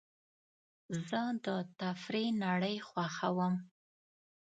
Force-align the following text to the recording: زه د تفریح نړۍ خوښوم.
زه 1.07 1.21
د 1.45 1.47
تفریح 1.79 2.29
نړۍ 2.45 2.75
خوښوم. 2.87 3.53